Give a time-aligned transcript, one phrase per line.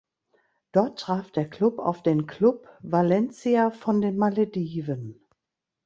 [0.71, 5.21] Dort traf der Klub auf den Club Valencia von den Malediven.